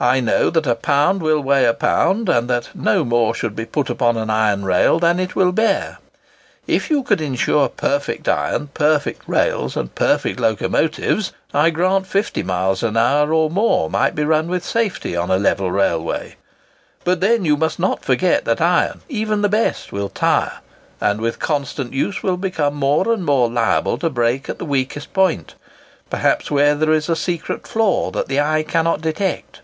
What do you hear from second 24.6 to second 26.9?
weakest point—perhaps where